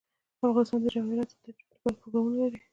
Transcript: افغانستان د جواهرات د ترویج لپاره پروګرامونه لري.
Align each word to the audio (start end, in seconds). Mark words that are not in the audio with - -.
افغانستان 0.47 0.79
د 0.83 0.85
جواهرات 0.95 1.29
د 1.29 1.35
ترویج 1.43 1.59
لپاره 1.71 1.95
پروګرامونه 1.99 2.37
لري. 2.43 2.59